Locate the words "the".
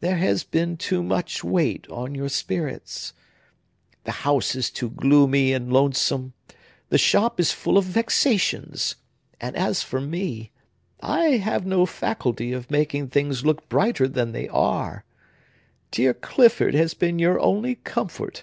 4.02-4.10, 6.88-6.98